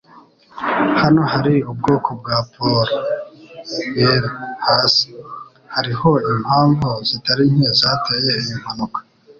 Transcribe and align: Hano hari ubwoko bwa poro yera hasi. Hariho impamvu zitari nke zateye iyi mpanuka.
Hano 1.01 1.21
hari 1.33 1.55
ubwoko 1.71 2.09
bwa 2.19 2.37
poro 2.53 2.81
yera 3.95 4.29
hasi. 4.65 5.07
Hariho 5.73 6.09
impamvu 6.31 6.87
zitari 7.09 7.43
nke 7.53 7.69
zateye 7.81 8.31
iyi 8.41 8.55
mpanuka. 8.61 8.99